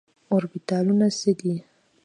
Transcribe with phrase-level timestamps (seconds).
[0.31, 1.55] اوربيتالونه څه دي؟